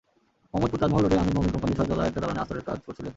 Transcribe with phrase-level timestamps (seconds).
[0.51, 3.09] মোহাম্মদপুর তাজমহল রোডে আমিন-মোমিন কোম্পানির ছয়তলা একটা দালানে আস্তরের কাজ করছিলেন।